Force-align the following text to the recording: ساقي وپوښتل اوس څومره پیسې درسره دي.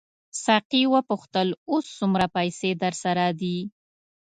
ساقي 0.43 0.81
وپوښتل 0.93 1.47
اوس 1.69 1.85
څومره 1.99 2.25
پیسې 2.35 2.69
درسره 2.83 3.25
دي. 3.41 3.57